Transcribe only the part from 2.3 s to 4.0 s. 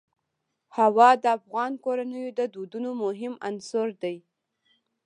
د دودونو مهم عنصر